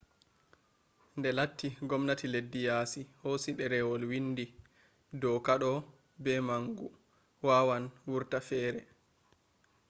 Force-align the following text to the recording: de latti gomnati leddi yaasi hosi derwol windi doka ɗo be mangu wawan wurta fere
de 1.21 1.29
latti 1.37 1.67
gomnati 1.89 2.25
leddi 2.33 2.59
yaasi 2.67 3.01
hosi 3.23 3.49
derwol 3.59 4.01
windi 4.11 4.45
doka 5.21 5.53
ɗo 5.61 5.71
be 6.23 6.33
mangu 6.47 6.87
wawan 7.47 7.83
wurta 8.09 8.39
fere 8.49 8.81